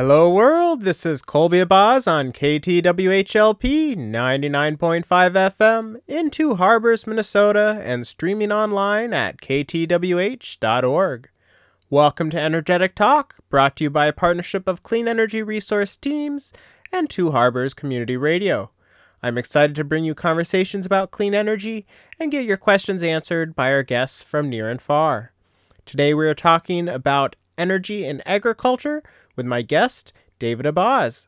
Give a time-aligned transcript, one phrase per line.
[0.00, 0.84] Hello, world.
[0.84, 9.12] This is Colby Abazs on KTWHLP 99.5 FM in Two Harbors, Minnesota, and streaming online
[9.12, 11.28] at ktwh.org.
[11.90, 16.54] Welcome to Energetic Talk, brought to you by a partnership of Clean Energy Resource Teams
[16.90, 18.70] and Two Harbors Community Radio.
[19.22, 21.86] I'm excited to bring you conversations about clean energy
[22.18, 25.34] and get your questions answered by our guests from near and far.
[25.84, 29.02] Today we are talking about energy and agriculture
[29.36, 31.26] with my guest, David Abazs.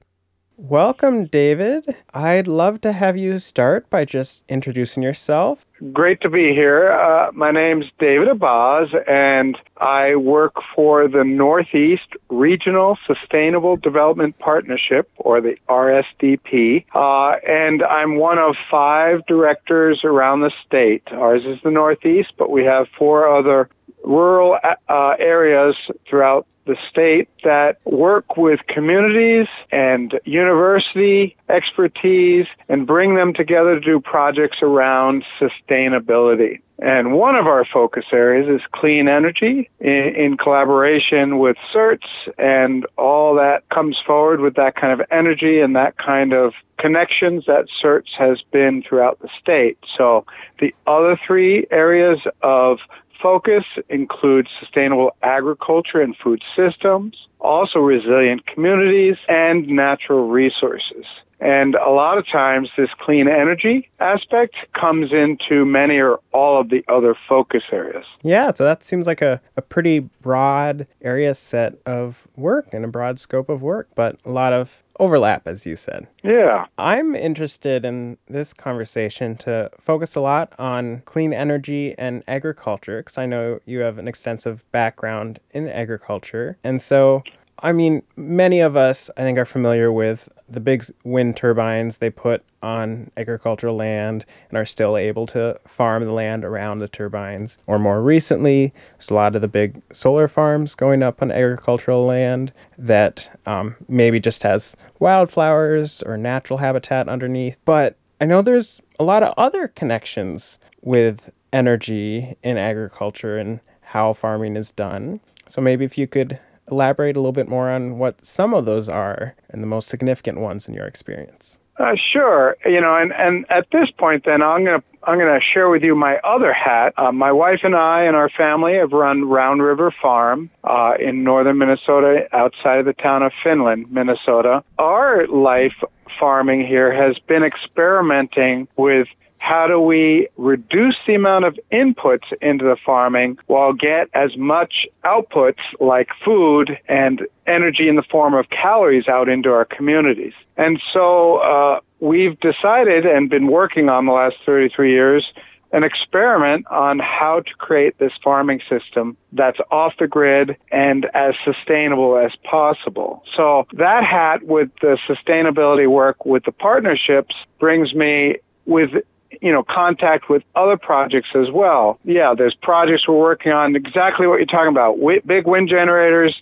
[0.59, 1.97] Welcome, David.
[2.13, 5.67] I'd love to have you start by just introducing yourself.
[5.93, 6.93] Great to be here.
[6.93, 15.11] Uh, my name's David Abazs, and I work for the Northeast Regional Sustainable Development Partnership,
[15.17, 21.03] or the RSDP, uh, and I'm one of five directors around the state.
[21.13, 23.69] Ours is the Northeast, but we have four other
[24.05, 24.59] rural
[24.89, 25.77] uh, areas
[26.09, 33.81] throughout the state that work with communities and university expertise and bring them together to
[33.81, 36.61] do projects around sustainability.
[36.79, 42.09] And one of our focus areas is clean energy in, in, collaboration with CERTS
[42.39, 47.45] and all that comes forward with that kind of energy and that kind of connections
[47.47, 49.79] that CERTS has been throughout the state.
[49.97, 50.27] So
[50.59, 52.79] the other three areas of
[53.23, 61.05] focus includes sustainable agriculture and food systems, also resilient communities, and natural resources.
[61.43, 66.69] And a lot of times, this clean energy aspect comes into many or all of
[66.69, 68.05] the other focus areas.
[68.23, 72.89] Yeah, so that seems like a, a pretty broad area set of work and a
[72.89, 76.07] broad scope of work, but a lot of overlap, as you said.
[76.23, 76.67] Yeah.
[76.79, 83.19] I'm interested in this conversation to focus a lot on clean energy and agriculture, because
[83.19, 86.57] I know you have an extensive background in agriculture.
[86.63, 87.25] And so
[87.63, 92.11] I mean, many of us, I think, are familiar with the big wind turbines they
[92.11, 97.59] put on agricultural land and are still able to farm the land around the turbines.
[97.67, 102.07] Or more recently, there's a lot of the big solar farms going up on agricultural
[102.07, 107.59] land that um, maybe just has wildflowers or natural habitat underneath.
[107.65, 114.13] But I know there's a lot of other connections with energy in agriculture and how
[114.13, 115.21] farming is done.
[115.49, 116.39] So maybe if you could
[116.71, 120.41] elaborate a little bit more on what some of those are and the most significant
[120.41, 121.59] ones in your experience?
[121.79, 122.57] Uh, sure.
[122.65, 125.97] You know, and, and at this point, then I'm to I'm to share with you
[125.97, 126.95] my other hat.
[126.97, 131.25] Uh, my wife and I and our family have run Round River Farm uh, in
[131.25, 134.63] northern Minnesota, outside of the town of Finland, Minnesota.
[134.79, 135.75] Our life
[136.21, 139.09] farming here has been experimenting with
[139.43, 144.87] how do we reduce the amount of inputs into the farming while get as much
[145.05, 150.33] outputs like food and energy in the form of calories out into our communities?
[150.57, 155.27] And so uh, we've decided and been working on the last 33 years
[155.73, 161.35] an experiment on how to create this farming system that's off the grid and as
[161.45, 163.25] sustainable as possible.
[163.37, 168.37] So that hat with the sustainability work with the partnerships brings me
[168.67, 168.91] with
[169.41, 171.99] you know, contact with other projects as well.
[172.05, 174.99] Yeah, there's projects we're working on exactly what you're talking about.
[175.27, 176.35] big wind generators,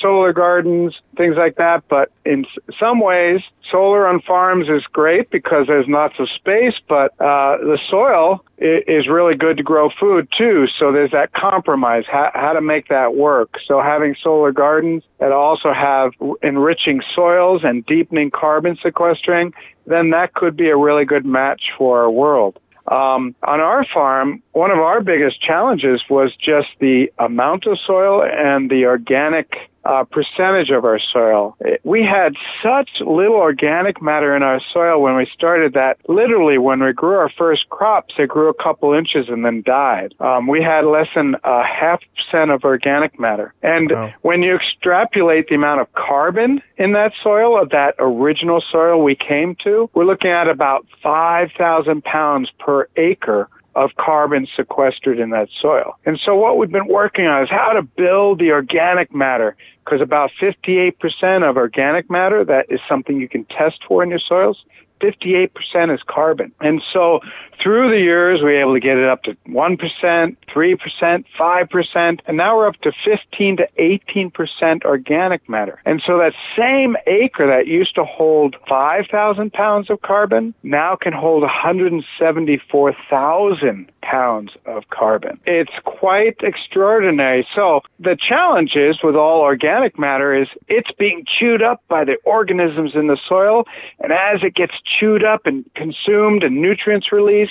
[0.00, 1.84] solar gardens, things like that.
[1.88, 2.44] But in
[2.78, 3.40] some ways,
[3.70, 9.08] solar on farms is great because there's lots of space, but uh, the soil is
[9.08, 10.66] really good to grow food too.
[10.78, 13.54] So there's that compromise, how, how to make that work.
[13.66, 19.52] So having solar gardens that also have enriching soils and deepening carbon sequestering,
[19.86, 22.58] then that could be a really good match for our world.
[22.88, 28.22] Um, on our farm, one of our biggest challenges was just the amount of soil
[28.22, 29.54] and the organic
[29.86, 31.56] uh, percentage of our soil.
[31.84, 36.82] We had such little organic matter in our soil when we started that literally when
[36.82, 40.14] we grew our first crops, they grew a couple inches and then died.
[40.18, 43.54] Um, we had less than a half percent of organic matter.
[43.62, 44.12] And wow.
[44.22, 49.14] when you extrapolate the amount of carbon in that soil of that original soil we
[49.14, 55.48] came to, we're looking at about 5,000 pounds per acre of carbon sequestered in that
[55.60, 55.96] soil.
[56.06, 60.00] And so what we've been working on is how to build the organic matter because
[60.00, 64.64] about 58% of organic matter, that is something you can test for in your soils,
[65.00, 66.52] 58% is carbon.
[66.60, 67.20] And so
[67.62, 72.36] through the years, we were able to get it up to 1%, 3%, 5%, and
[72.36, 75.80] now we're up to 15 to 18% organic matter.
[75.84, 81.12] And so that same acre that used to hold 5,000 pounds of carbon now can
[81.12, 85.40] hold 174,000 pounds of carbon.
[85.46, 87.46] It's quite extraordinary.
[87.54, 92.18] So the challenge is with all organic matter is it's being chewed up by the
[92.24, 93.64] organisms in the soil.
[93.98, 97.45] And as it gets chewed up and consumed and nutrients released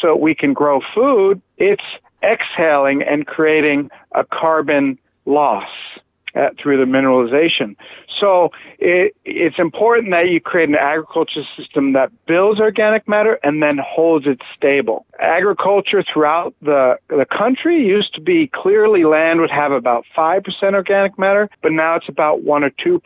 [0.00, 1.82] so we can grow food, it's
[2.22, 5.68] exhaling and creating a carbon loss
[6.34, 7.76] uh, through the mineralization.
[8.20, 13.62] So it, it's important that you create an agriculture system that builds organic matter and
[13.62, 15.06] then holds it stable.
[15.18, 20.44] Agriculture throughout the, the country used to be clearly land would have about 5%
[20.74, 23.00] organic matter, but now it's about 1 or 2%.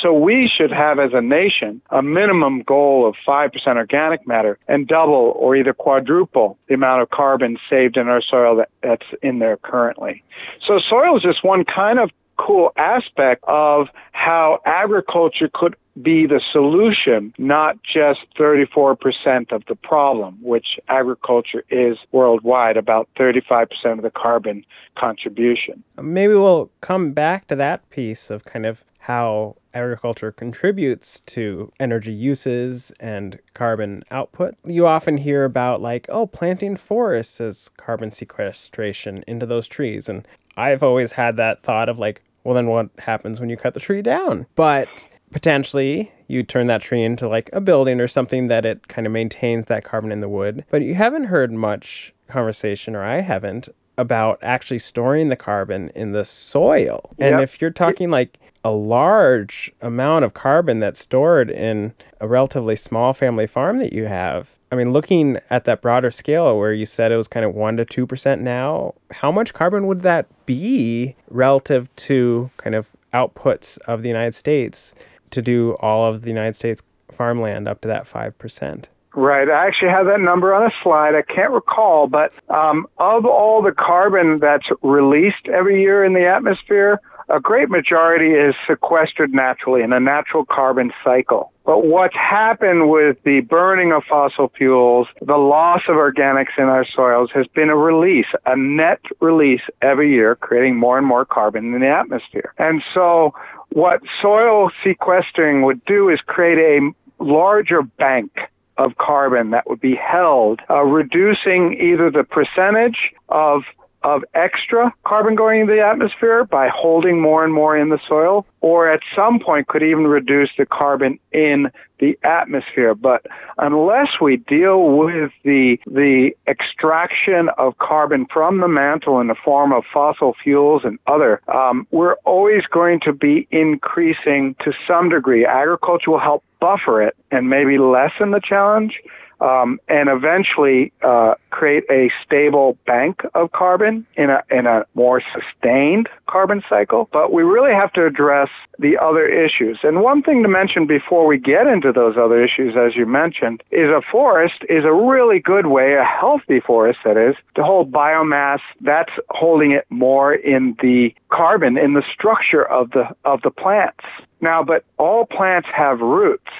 [0.00, 4.88] So we should have as a nation a minimum goal of 5% organic matter and
[4.88, 9.38] double or either quadruple the amount of carbon saved in our soil that, that's in
[9.38, 10.22] there currently.
[10.66, 16.40] So soil is just one kind of cool aspect of how agriculture could be the
[16.52, 24.10] solution, not just 34% of the problem, which agriculture is worldwide, about 35% of the
[24.10, 24.64] carbon
[24.96, 25.84] contribution.
[26.00, 32.12] Maybe we'll come back to that piece of kind of how agriculture contributes to energy
[32.12, 34.54] uses and carbon output.
[34.64, 40.08] You often hear about, like, oh, planting forests as carbon sequestration into those trees.
[40.08, 40.26] And
[40.56, 43.80] I've always had that thought of, like, well, then what happens when you cut the
[43.80, 44.46] tree down?
[44.54, 49.06] But potentially you turn that tree into like a building or something that it kind
[49.06, 50.64] of maintains that carbon in the wood.
[50.70, 53.68] But you haven't heard much conversation, or I haven't,
[53.98, 57.14] about actually storing the carbon in the soil.
[57.18, 57.42] And yep.
[57.42, 63.12] if you're talking like a large amount of carbon that's stored in a relatively small
[63.12, 67.12] family farm that you have, I mean, looking at that broader scale where you said
[67.12, 71.94] it was kind of 1% to 2% now, how much carbon would that be relative
[71.96, 74.94] to kind of outputs of the United States
[75.30, 78.84] to do all of the United States farmland up to that 5%?
[79.14, 79.50] Right.
[79.50, 81.14] I actually have that number on a slide.
[81.14, 86.26] I can't recall, but um, of all the carbon that's released every year in the
[86.26, 86.98] atmosphere,
[87.32, 91.50] a great majority is sequestered naturally in a natural carbon cycle.
[91.64, 96.84] But what's happened with the burning of fossil fuels, the loss of organics in our
[96.94, 101.74] soils has been a release, a net release every year, creating more and more carbon
[101.74, 102.52] in the atmosphere.
[102.58, 103.32] And so
[103.70, 108.32] what soil sequestering would do is create a larger bank
[108.76, 113.62] of carbon that would be held, uh, reducing either the percentage of
[114.04, 118.46] of extra carbon going into the atmosphere by holding more and more in the soil,
[118.60, 122.94] or at some point could even reduce the carbon in the atmosphere.
[122.94, 123.26] But
[123.58, 129.72] unless we deal with the the extraction of carbon from the mantle in the form
[129.72, 135.46] of fossil fuels and other, um, we're always going to be increasing to some degree.
[135.46, 139.00] Agriculture will help buffer it and maybe lessen the challenge
[139.42, 145.20] um, and eventually uh, create a stable bank of carbon in a, in a more
[145.34, 147.08] sustained carbon cycle.
[147.12, 149.80] But we really have to address the other issues.
[149.82, 153.62] And one thing to mention before we get into those other issues, as you mentioned,
[153.70, 157.90] is a forest is a really good way, a healthy forest that is, to hold
[157.90, 158.60] biomass.
[158.80, 164.04] That's holding it more in the carbon, in the structure of the, of the plants.
[164.40, 166.50] Now, but all plants have roots.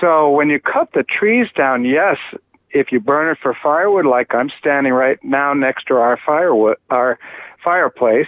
[0.00, 2.16] So when you cut the trees down, yes,
[2.70, 6.76] if you burn it for firewood, like I'm standing right now next to our firewood,
[6.90, 7.18] our
[7.62, 8.26] fireplace,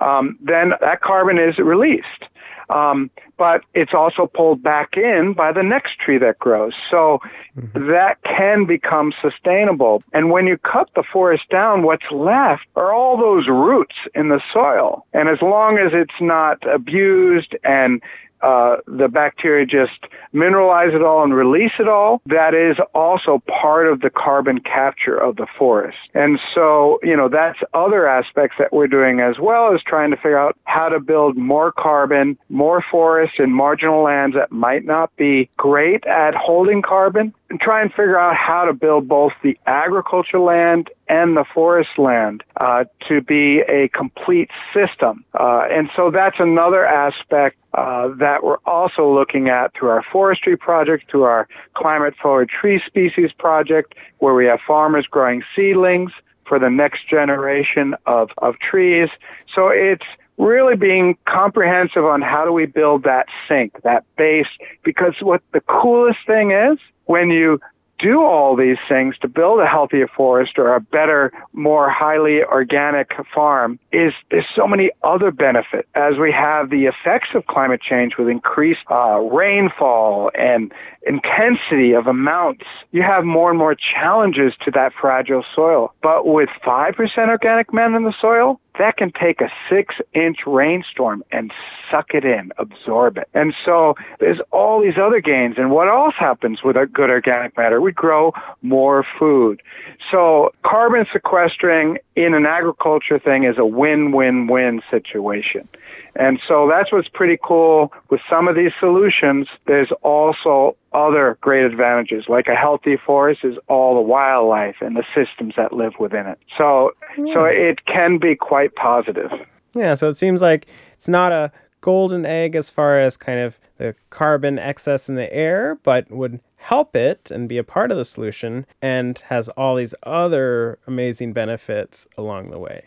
[0.00, 2.24] um, then that carbon is released.
[2.70, 6.74] Um, but it's also pulled back in by the next tree that grows.
[6.90, 7.18] So
[7.56, 7.90] mm-hmm.
[7.90, 10.02] that can become sustainable.
[10.12, 14.40] And when you cut the forest down, what's left are all those roots in the
[14.52, 15.06] soil.
[15.14, 18.02] And as long as it's not abused and
[18.42, 23.90] uh, the bacteria just mineralize it all and release it all, that is also part
[23.90, 25.98] of the carbon capture of the forest.
[26.14, 30.16] And so, you know, that's other aspects that we're doing as well as trying to
[30.16, 35.14] figure out how to build more carbon, more forests in marginal lands that might not
[35.16, 40.38] be great at holding carbon, try and figure out how to build both the agriculture
[40.38, 45.24] land and the forest land uh, to be a complete system.
[45.32, 50.56] Uh, and so that's another aspect uh, that we're also looking at through our forestry
[50.56, 56.10] project, through our climate forward tree species project, where we have farmers growing seedlings
[56.46, 59.08] for the next generation of, of trees.
[59.54, 60.04] So it's
[60.38, 64.46] really being comprehensive on how do we build that sink, that base,
[64.84, 67.60] because what the coolest thing is when you
[67.98, 73.10] do all these things to build a healthier forest or a better, more highly organic
[73.34, 78.12] farm is there's so many other benefits as we have the effects of climate change
[78.16, 80.72] with increased uh, rainfall and
[81.08, 82.64] intensity of amounts.
[82.92, 85.92] You have more and more challenges to that fragile soil.
[86.02, 86.94] But with 5%
[87.28, 91.52] organic matter in the soil, that can take a six inch rainstorm and
[91.90, 93.28] suck it in, absorb it.
[93.34, 95.54] And so there's all these other gains.
[95.58, 97.80] And what else happens with a good organic matter?
[97.80, 99.62] We grow more food.
[100.10, 105.68] So carbon sequestering in an agriculture thing is a win win win situation.
[106.16, 109.46] And so that's what's pretty cool with some of these solutions.
[109.68, 115.04] There's also other great advantages, like a healthy forest is all the wildlife and the
[115.14, 116.40] systems that live within it.
[116.56, 117.34] So, yeah.
[117.34, 119.30] so it can be quite positive.
[119.74, 119.94] Yeah.
[119.94, 123.94] So it seems like it's not a golden egg as far as kind of the
[124.10, 128.04] carbon excess in the air, but would help it and be a part of the
[128.04, 132.82] solution and has all these other amazing benefits along the way.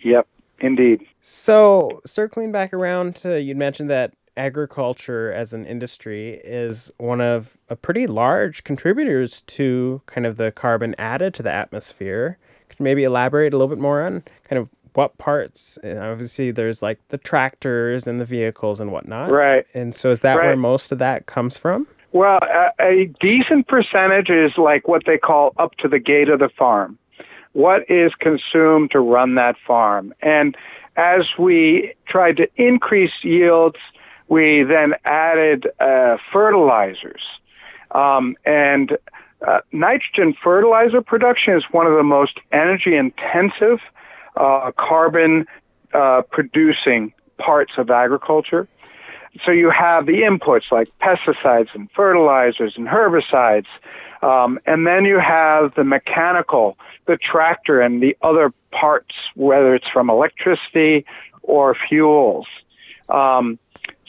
[0.00, 0.26] Yep,
[0.60, 1.06] indeed.
[1.22, 7.58] So, circling back around to you'd mentioned that agriculture as an industry is one of
[7.68, 12.38] a pretty large contributors to kind of the carbon added to the atmosphere.
[12.70, 15.78] Could maybe elaborate a little bit more on kind of what parts?
[15.84, 19.30] obviously, there's like the tractors and the vehicles and whatnot.
[19.30, 19.66] Right.
[19.74, 20.46] And so, is that right.
[20.46, 21.86] where most of that comes from?
[22.12, 26.40] Well, a, a decent percentage is like what they call up to the gate of
[26.40, 26.98] the farm.
[27.52, 30.14] What is consumed to run that farm?
[30.20, 30.56] And
[30.96, 33.76] as we tried to increase yields,
[34.28, 37.22] we then added uh, fertilizers.
[37.92, 38.96] Um, and
[39.46, 43.78] uh, nitrogen fertilizer production is one of the most energy intensive
[44.36, 45.46] uh, carbon
[45.92, 48.68] uh, producing parts of agriculture.
[49.44, 53.66] So you have the inputs like pesticides and fertilizers and herbicides,
[54.22, 59.88] um, and then you have the mechanical, the tractor and the other parts, whether it's
[59.92, 61.06] from electricity
[61.42, 62.46] or fuels.
[63.08, 63.58] Um,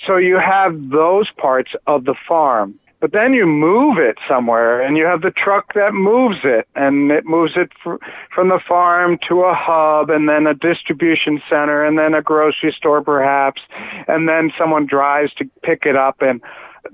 [0.06, 2.80] so you have those parts of the farm.
[3.02, 7.12] But then you move it somewhere and you have the truck that moves it and
[7.12, 7.96] it moves it fr-
[8.34, 12.74] from the farm to a hub and then a distribution center and then a grocery
[12.78, 13.60] store perhaps.
[14.08, 16.42] And then someone drives to pick it up and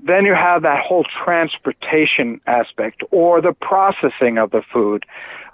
[0.02, 5.04] then you have that whole transportation aspect or the processing of the food,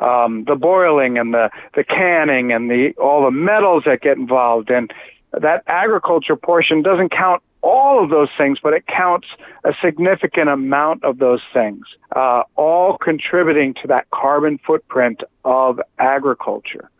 [0.00, 4.70] um, the boiling and the, the canning and the all the metals that get involved.
[4.70, 4.92] And
[5.32, 9.26] that agriculture portion doesn't count all of those things, but it counts
[9.64, 16.90] a significant amount of those things, uh, all contributing to that carbon footprint of agriculture.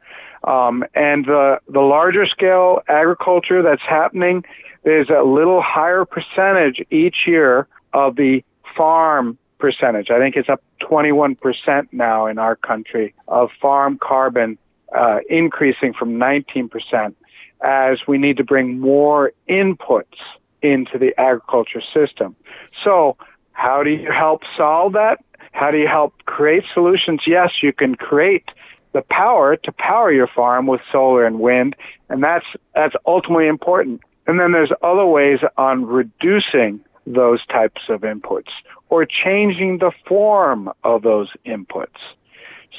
[0.44, 4.44] Um, and the, the larger scale agriculture that's happening
[4.84, 8.42] is a little higher percentage each year of the
[8.76, 10.08] farm percentage.
[10.10, 14.58] I think it's up 21% now in our country of farm carbon
[14.94, 17.14] uh, increasing from 19%
[17.62, 20.18] as we need to bring more inputs
[20.64, 22.34] into the agriculture system.
[22.82, 23.16] So,
[23.52, 25.18] how do you help solve that?
[25.52, 27.20] How do you help create solutions?
[27.26, 28.44] Yes, you can create
[28.92, 31.76] the power to power your farm with solar and wind,
[32.08, 34.00] and that's that's ultimately important.
[34.26, 38.50] And then there's other ways on reducing those types of inputs
[38.88, 42.00] or changing the form of those inputs.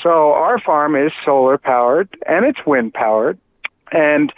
[0.01, 3.37] So our farm is solar powered and it's wind powered.
[3.91, 4.33] And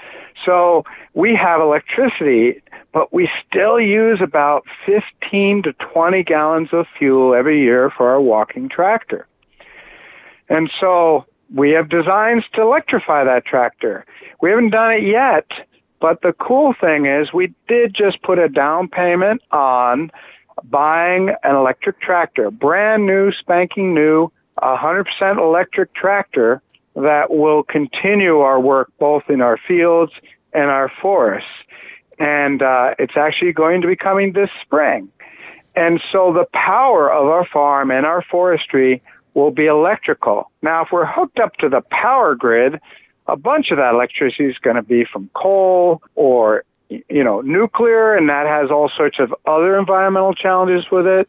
[0.46, 2.62] so we have electricity
[2.94, 8.22] but we still use about 15 to 20 gallons of fuel every year for our
[8.22, 9.28] walking tractor.
[10.50, 14.06] And so we have designs to electrify that tractor.
[14.42, 15.46] We haven't done it yet,
[16.00, 20.12] but the cool thing is we did just put a down payment on
[20.64, 25.06] buying an electric tractor, brand new, spanking new, 100%
[25.38, 26.62] electric tractor
[26.96, 30.12] that will continue our work both in our fields
[30.54, 31.50] and our forests
[32.20, 35.10] and uh, it's actually going to be coming this spring.
[35.76, 39.02] And so the power of our farm and our forestry
[39.36, 40.52] will be electrical.
[40.64, 42.80] Now, if we're hooked up to the power grid,
[43.28, 48.16] a bunch of that electricity is going to be from coal or you know nuclear,
[48.16, 51.28] and that has all sorts of other environmental challenges with it.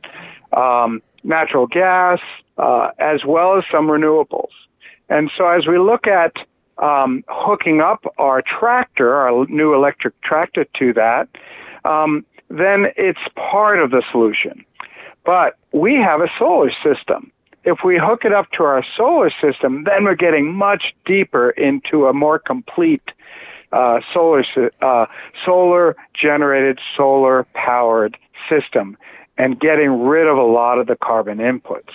[0.56, 2.20] Um, natural gas,
[2.56, 4.54] uh, as well as some renewables.
[5.10, 6.32] And so, as we look at
[6.78, 11.28] um, hooking up our tractor, our new electric tractor to that,
[11.84, 14.64] um, then it's part of the solution.
[15.24, 17.30] But we have a solar system.
[17.64, 22.06] If we hook it up to our solar system, then we're getting much deeper into
[22.06, 23.02] a more complete
[23.72, 24.44] uh, solar
[24.80, 25.06] uh,
[25.44, 28.16] solar generated, solar powered
[28.48, 28.96] system,
[29.36, 31.92] and getting rid of a lot of the carbon inputs.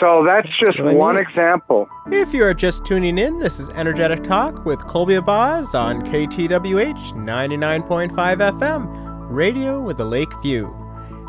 [0.00, 1.86] So that's just one example.
[2.06, 7.12] If you are just tuning in, this is Energetic Talk with Colby Abazs on KTWH
[7.12, 8.10] 99.5
[8.58, 10.74] FM, radio with a lake view.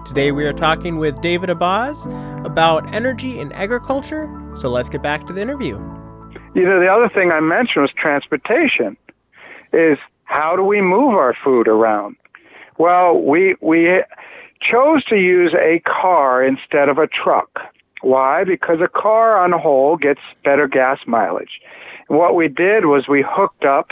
[0.06, 2.06] Today we are talking with David Abazs
[2.46, 4.30] about energy and agriculture.
[4.56, 5.76] So let's get back to the interview.
[6.56, 8.96] You know, the other thing I mentioned was transportation.
[9.74, 12.16] is how do we move our food around?
[12.78, 14.02] Well, we we
[14.62, 17.60] chose to use a car instead of a truck.
[18.02, 18.44] Why?
[18.44, 21.62] Because a car on a whole gets better gas mileage.
[22.10, 23.92] And what we did was we hooked up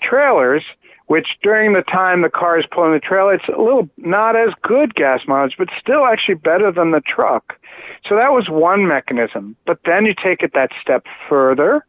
[0.00, 0.62] trailers
[1.08, 4.50] which during the time the car is pulling the trailer, it's a little not as
[4.62, 7.58] good gas mileage, but still actually better than the truck.
[8.06, 9.56] So that was one mechanism.
[9.66, 11.84] But then you take it that step further,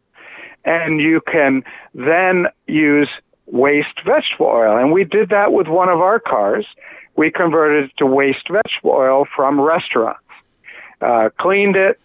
[0.63, 3.09] and you can then use
[3.47, 4.77] waste vegetable oil.
[4.77, 6.65] And we did that with one of our cars.
[7.17, 10.21] We converted it to waste vegetable oil from restaurants,
[11.01, 11.99] uh, cleaned it,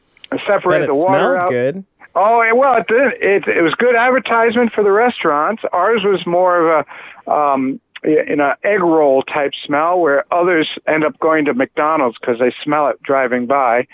[0.46, 1.50] separated the water out.
[1.50, 1.84] good.
[2.16, 3.12] Oh well, it did.
[3.20, 5.62] It, it was good advertisement for the restaurants.
[5.72, 6.86] Ours was more of
[7.26, 12.16] a um, in a egg roll type smell, where others end up going to McDonald's
[12.20, 13.86] because they smell it driving by,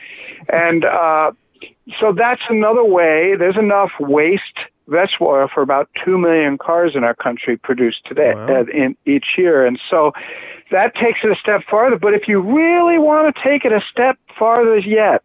[0.53, 1.33] and uh,
[1.99, 3.37] so that's another way.
[3.39, 4.43] There's enough waste
[4.89, 8.63] vegetable oil for about two million cars in our country produced today Wow.
[8.63, 10.13] uh, in each year, and so
[10.71, 11.99] that takes it a step farther.
[11.99, 15.23] But if you really want to take it a step farther yet,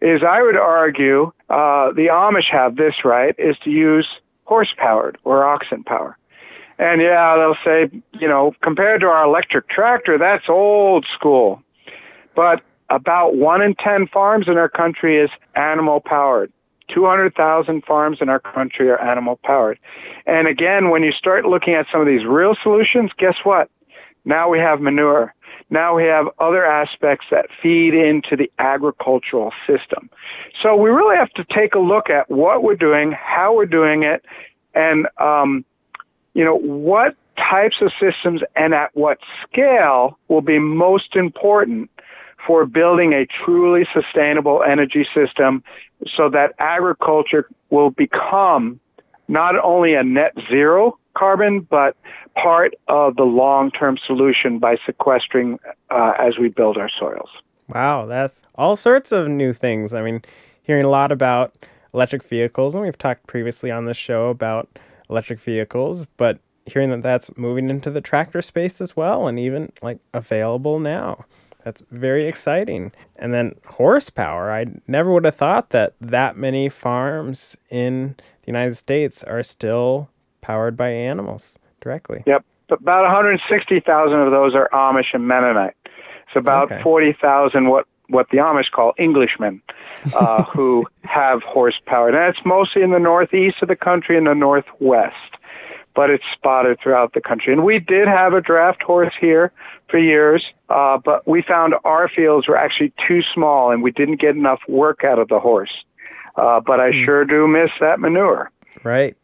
[0.00, 4.06] is I would argue uh, the Amish have this right is to use
[4.44, 6.16] horse powered or oxen power.
[6.78, 11.62] And yeah, they'll say, you know, compared to our electric tractor, that's old school.
[12.34, 16.52] But about one in 10 farms in our country is animal powered.
[16.92, 19.78] 200,000 farms in our country are animal powered.
[20.26, 23.70] And again, when you start looking at some of these real solutions, guess what?
[24.24, 25.34] Now we have manure.
[25.70, 30.10] Now we have other aspects that feed into the agricultural system.
[30.62, 34.02] So we really have to take a look at what we're doing, how we're doing
[34.02, 34.24] it,
[34.74, 35.64] and um,
[36.34, 41.90] you know what types of systems and at what scale will be most important
[42.46, 45.62] for building a truly sustainable energy system
[46.16, 48.78] so that agriculture will become
[49.28, 51.96] not only a net zero carbon, but
[52.40, 55.58] part of the long term solution by sequestering
[55.90, 57.30] uh, as we build our soils.
[57.68, 59.94] Wow, that's all sorts of new things.
[59.94, 60.22] I mean,
[60.62, 61.56] hearing a lot about
[61.92, 67.02] electric vehicles, and we've talked previously on this show about electric vehicles, but hearing that
[67.02, 71.24] that's moving into the tractor space as well and even like available now.
[71.64, 72.92] That's very exciting.
[73.16, 74.52] And then horsepower.
[74.52, 80.10] I never would have thought that that many farms in the United States are still
[80.42, 82.24] powered by animals directly.
[82.26, 82.44] Yep.
[82.70, 85.76] About 160,000 of those are Amish and Mennonite.
[86.26, 86.82] It's about Okay.
[86.82, 89.62] 40,000 what what the Amish call Englishmen,
[90.14, 92.08] uh, who have horsepower.
[92.08, 95.14] And it's mostly in the northeast of the country and the northwest,
[95.94, 97.52] but it's spotted throughout the country.
[97.54, 99.52] And we did have a draft horse here
[99.88, 104.20] for years, uh, but we found our fields were actually too small and we didn't
[104.20, 105.72] get enough work out of the horse.
[106.36, 108.50] Uh, but I sure do miss that manure.
[108.82, 109.16] Right.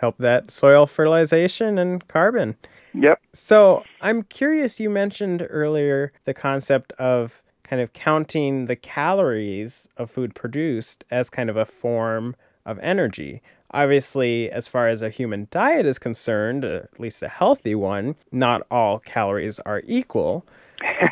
[0.00, 2.56] Help that soil fertilization and carbon.
[2.94, 3.20] Yep.
[3.34, 10.10] So I'm curious, you mentioned earlier the concept of kind of counting the calories of
[10.10, 12.34] food produced as kind of a form
[12.64, 13.42] of energy.
[13.72, 18.66] Obviously, as far as a human diet is concerned, at least a healthy one, not
[18.70, 20.46] all calories are equal.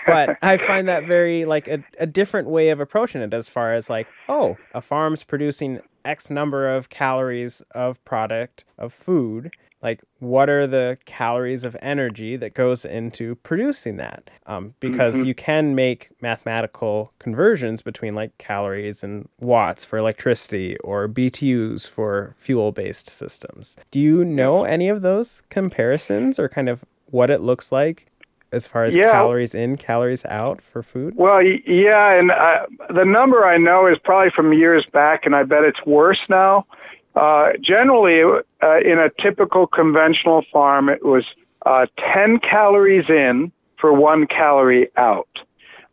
[0.07, 3.75] but I find that very like a, a different way of approaching it as far
[3.75, 9.55] as like, oh, a farm's producing X number of calories of product of food.
[9.83, 14.29] Like, what are the calories of energy that goes into producing that?
[14.47, 21.09] Um, because you can make mathematical conversions between like calories and watts for electricity or
[21.09, 23.77] BTUs for fuel based systems.
[23.93, 28.07] Do you know any of those comparisons or kind of what it looks like
[28.53, 29.13] as far as Yeah.
[29.13, 31.15] calories in, calories out for food?
[31.17, 35.43] Well, yeah, and uh, the number I know is probably from years back, and I
[35.43, 36.67] bet it's worse now.
[37.15, 38.23] Uh, generally,
[38.63, 41.25] uh, in a typical conventional farm, it was
[41.67, 45.29] uh, 10 calories in for one calorie out.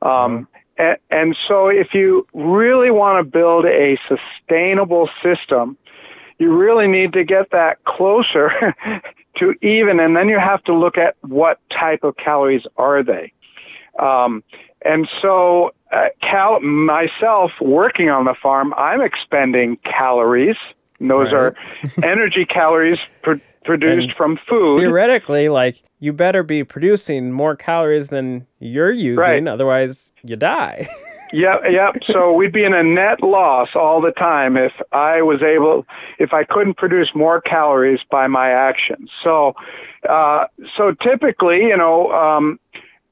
[0.01, 5.77] Um, and, and so, if you really want to build a sustainable system,
[6.37, 8.51] you really need to get that closer
[9.37, 13.31] to even, and then you have to look at what type of calories are they.
[13.99, 14.43] Um,
[14.83, 20.57] and so, uh, cal- myself working on the farm, I'm expending calories.
[20.99, 21.33] And those Right.
[21.33, 21.55] are
[22.03, 24.79] energy calories pr- produced And from food.
[24.79, 29.47] Theoretically, like you better be producing more calories than you're using, Right.
[29.47, 30.87] otherwise you die.
[31.35, 31.91] Yep, yep.
[32.13, 35.85] So we'd be in a net loss all the time if I was able,
[36.17, 39.09] if I couldn't produce more calories by my actions.
[39.21, 39.53] So,
[40.07, 40.45] uh,
[40.77, 42.57] so typically, you know, um,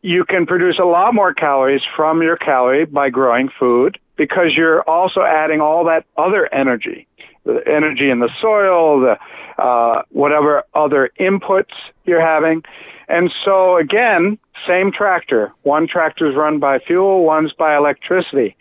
[0.04, 4.84] you can produce a lot more calories from your calorie by growing food because you're
[4.90, 7.08] also adding all that other energy.
[7.46, 9.18] the energy in the soil, the
[9.62, 11.74] uh, whatever other inputs
[12.06, 12.64] you're having.
[13.10, 15.52] And so again, same tractor.
[15.64, 18.56] One tractor is run by fuel, one's by electricity.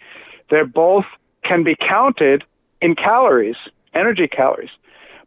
[0.51, 1.05] They both
[1.45, 2.45] can be counted
[2.81, 3.57] in calories,
[3.95, 4.71] energy calories.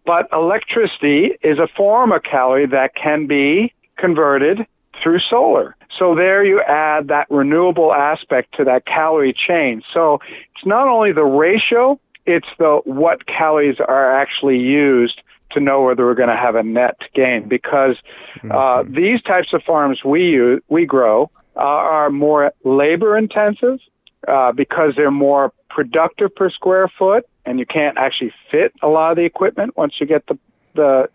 [0.05, 4.67] But electricity is a form of calorie that can be converted
[5.01, 5.75] through solar.
[5.97, 9.81] So there you add that renewable aspect to that calorie chain.
[9.93, 10.19] So
[10.55, 15.21] it's not only the ratio, it's the what calories are actually used
[15.55, 17.95] to know whether we're going to have a net gain because
[18.43, 18.93] uh, mm-hmm.
[18.93, 23.79] these types of farms we use, we grow uh, are more labor intensive
[24.27, 29.11] uh, because they're more productive per square foot and you can't actually fit a lot
[29.11, 30.37] of the equipment once you get the
[30.73, 31.09] the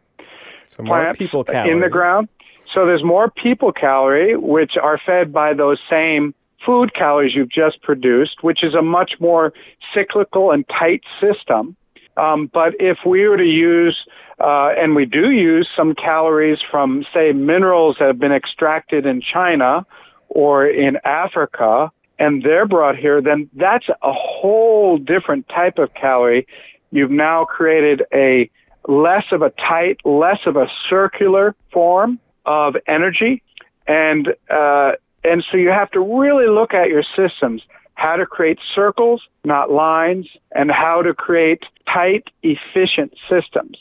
[0.66, 2.29] so plants people in the ground.
[2.72, 7.83] So there's more people calorie, which are fed by those same food calories you've just
[7.83, 9.53] produced, which is a much more
[9.92, 11.76] cyclical and tight system.
[12.20, 13.96] Um, but if we were to use,
[14.38, 19.22] uh, and we do use some calories from, say, minerals that have been extracted in
[19.22, 19.87] China
[20.28, 26.46] or in Africa, and they're brought here, then that's a whole different type of calorie.
[26.90, 28.50] You've now created a
[28.87, 33.42] less of a tight, less of a circular form of energy,
[33.87, 34.92] and uh,
[35.24, 37.62] and so you have to really look at your systems,
[38.01, 43.77] how to create circles, not lines, and how to create tight, efficient systems,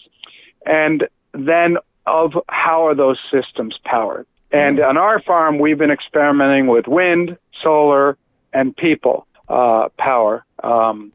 [0.65, 4.27] and then of how are those systems powered.
[4.51, 8.17] And on our farm, we've been experimenting with wind, solar,
[8.51, 10.43] and people uh, power.
[10.63, 11.13] Um,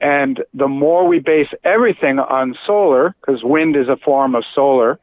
[0.00, 4.98] and the more we base everything on solar, because wind is a form of solar,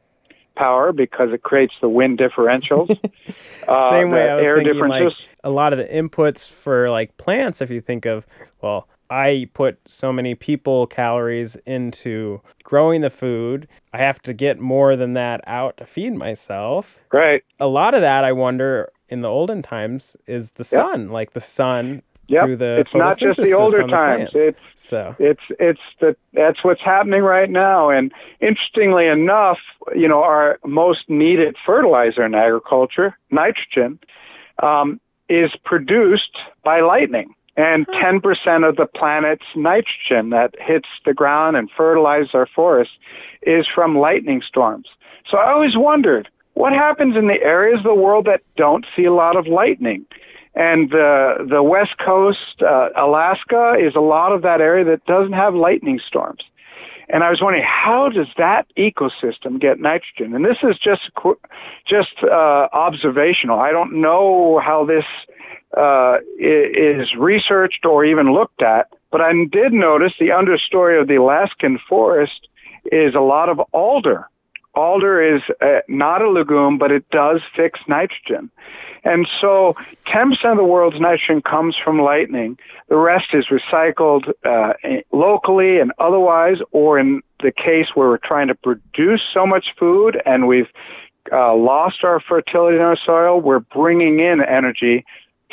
[0.58, 2.90] power because it creates the wind differentials.
[3.68, 5.12] uh, Same way I was air thinking, like
[5.44, 7.60] a lot of the inputs for like plants.
[7.60, 8.26] If you think of
[8.60, 13.68] well, I put so many people calories into growing the food.
[13.92, 16.98] I have to get more than that out to feed myself.
[17.12, 17.42] Right.
[17.58, 21.02] A lot of that I wonder in the olden times is the sun.
[21.04, 21.10] Yep.
[21.10, 22.44] Like the sun Yep.
[22.44, 24.30] through the it's not just the older times.
[24.34, 27.88] The it's so it's it's the that's what's happening right now.
[27.88, 29.58] And interestingly enough,
[29.96, 33.98] you know, our most needed fertilizer in agriculture, nitrogen,
[34.62, 37.34] um, is produced by lightning.
[37.56, 38.22] And 10%
[38.68, 42.94] of the planet's nitrogen that hits the ground and fertilizes our forests
[43.42, 44.86] is from lightning storms.
[45.28, 49.04] So I always wondered what happens in the areas of the world that don't see
[49.04, 50.06] a lot of lightning
[50.58, 55.32] and the the west coast, uh, Alaska, is a lot of that area that doesn't
[55.32, 56.42] have lightning storms.
[57.08, 60.34] And I was wondering, how does that ecosystem get nitrogen?
[60.34, 61.08] And this is just
[61.88, 63.60] just uh, observational.
[63.60, 65.04] I don't know how this
[65.76, 71.16] uh, is researched or even looked at, but I did notice the understory of the
[71.16, 72.48] Alaskan forest
[72.90, 74.28] is a lot of alder.
[74.78, 78.48] Alder is uh, not a legume, but it does fix nitrogen.
[79.02, 79.74] And so
[80.06, 82.58] 10% of the world's nitrogen comes from lightning.
[82.88, 84.74] The rest is recycled uh,
[85.10, 90.22] locally and otherwise, or in the case where we're trying to produce so much food
[90.24, 90.70] and we've
[91.32, 95.04] uh, lost our fertility in our soil, we're bringing in energy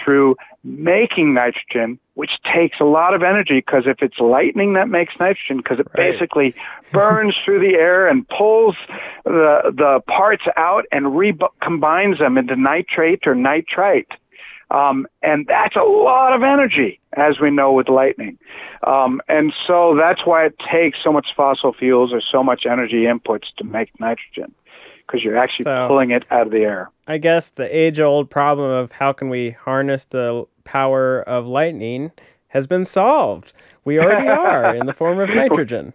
[0.03, 5.13] through making nitrogen, which takes a lot of energy because if it's lightning that makes
[5.19, 6.11] nitrogen, because it right.
[6.11, 6.55] basically
[6.91, 8.75] burns through the air and pulls
[9.23, 14.11] the the parts out and recombines them into nitrate or nitrite.
[14.71, 18.39] Um, and that's a lot of energy, as we know with lightning.
[18.85, 23.03] Um, and so that's why it takes so much fossil fuels or so much energy
[23.03, 24.53] inputs to make nitrogen
[25.05, 26.89] because you're actually so, pulling it out of the air.
[27.07, 32.11] I guess the age old problem of how can we harness the power of lightning
[32.49, 33.53] has been solved.
[33.83, 35.93] We already are in the form of nitrogen.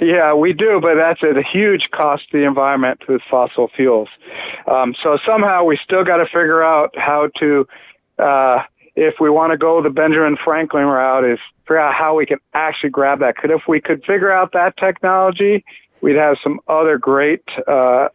[0.00, 4.08] Yeah, we do, but that's at a huge cost to the environment with fossil fuels.
[4.66, 7.66] Um, so somehow we still got to figure out how to,
[8.18, 8.62] uh,
[8.96, 12.38] if we want to go the Benjamin Franklin route, is figure out how we can
[12.54, 13.34] actually grab that.
[13.36, 15.64] Because if we could figure out that technology,
[16.00, 18.08] we'd have some other great uh,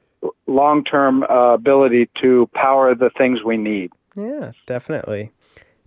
[0.47, 3.91] long term uh, ability to power the things we need.
[4.15, 5.31] Yeah, definitely.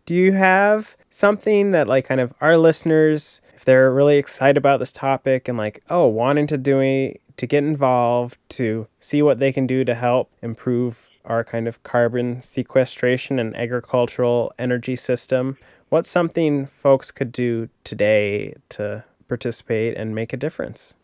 [0.06, 4.80] Do you have something that, like, kind of our listeners, if they're really excited about
[4.80, 9.38] this topic and, like, oh, wanting to do it, to get involved, to see what
[9.38, 15.56] they can do to help improve our kind of carbon sequestration and agricultural energy system,
[15.90, 20.94] what's something folks could do today to participate and make a difference?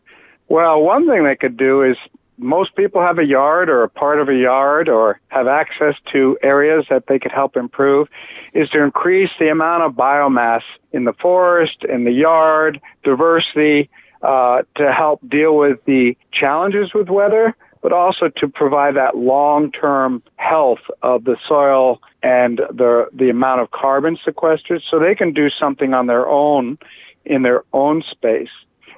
[0.49, 1.95] Well, one thing they could do is
[2.37, 6.37] most people have a yard or a part of a yard or have access to
[6.43, 8.07] areas that they could help improve
[8.53, 13.89] is to increase the amount of biomass in the forest, in the yard, diversity,
[14.21, 20.23] uh, to help deal with the challenges with weather, but also to provide that long-term
[20.37, 25.49] health of the soil and the the amount of carbon sequestered, so they can do
[25.49, 26.77] something on their own
[27.25, 28.49] in their own space.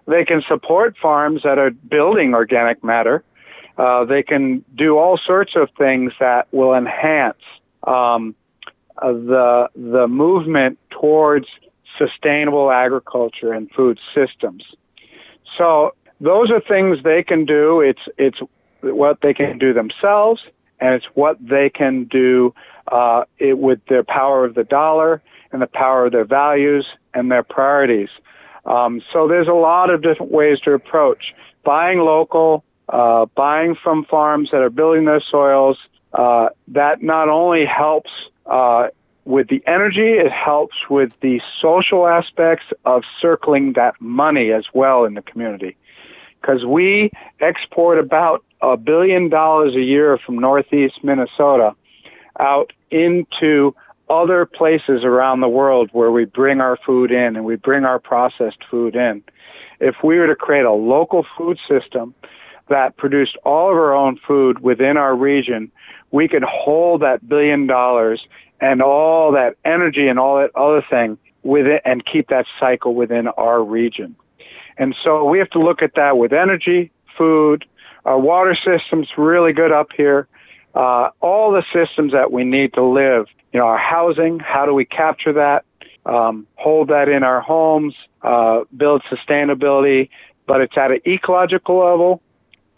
[0.08, 3.24] They can support farms that are building organic matter.
[3.78, 7.38] Uh, they can do all sorts of things that will enhance
[7.84, 8.36] um,
[8.98, 11.46] uh, the the movement towards
[11.98, 14.64] sustainable agriculture and food systems.
[15.58, 17.82] So those are things they can do.
[17.82, 18.40] It's it's
[18.82, 20.42] what they can do themselves,
[20.80, 22.54] and it's what they can do
[22.92, 27.32] uh, it, with their power of the dollar and the power of their values and
[27.32, 28.10] their priorities.
[28.66, 34.06] Um, so there's a lot of different ways to approach buying local, uh, buying from
[34.06, 35.78] farms that are building their soils.
[36.14, 38.10] Uh, that not only helps
[38.46, 38.88] uh,
[39.26, 45.04] with the energy, it helps with the social aspects of circling that money as well
[45.04, 45.76] in the community.
[46.42, 51.76] Because we export about a billion dollars a year from northeast Minnesota
[52.40, 53.76] out into
[54.10, 58.00] other places around the world where we bring our food in and we bring our
[58.00, 59.22] processed food in.
[59.80, 62.16] If we were to create a local food system
[62.70, 65.72] that produced all of our own food within our region,
[66.12, 68.26] we could hold that billion dollars
[68.60, 72.96] and all that energy and all that other thing with it and keep that cycle
[72.96, 74.16] within our region.
[74.78, 77.66] And so we have to look at that with energy, food,
[78.06, 80.28] our water system's really good up here.
[80.74, 84.74] Uh, all the systems that we need to live, you know, our housing, how do
[84.74, 85.66] we capture that,
[86.06, 90.10] um, hold that in our homes, uh, build sustainability,
[90.46, 92.22] but it's at an ecological level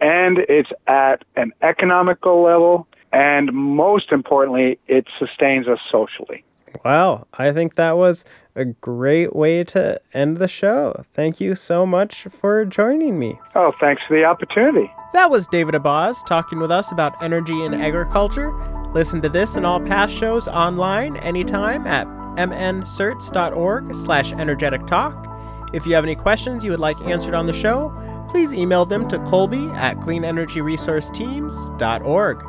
[0.02, 6.44] and it's at an economical level and most importantly, it sustains us socially.
[6.86, 11.04] Wow, I think that was a great way to end the show.
[11.14, 13.40] Thank you so much for joining me.
[13.56, 14.92] Oh, thanks for the opportunity.
[15.14, 18.54] That was David Abazs talking with us about energy and agriculture.
[18.94, 22.08] Listen to this and all past shows online anytime at
[22.38, 25.26] mncerts.org slash energetic talk.
[25.74, 27.90] If you have any questions you would like answered on the show,
[28.30, 32.46] please email them to colby at cleanenergyresourceteams.org.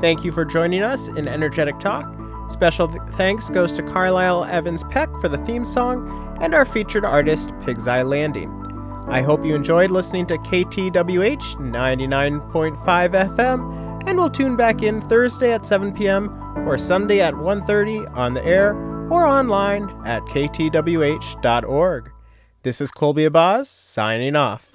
[0.00, 2.12] Thank you for joining us in Energetic Talk.
[2.50, 7.04] Special th- thanks goes to Carlisle Evans Peck for the theme song and our featured
[7.04, 8.50] artist, Pig's Eye Landing.
[9.08, 15.52] I hope you enjoyed listening to KTWH 99.5 FM, and we'll tune back in Thursday
[15.52, 16.30] at 7 p.m.
[16.68, 18.74] or Sunday at 1.30 on the air
[19.10, 22.10] or online at ktwh.org.
[22.62, 24.71] This is Colby Abazs signing off.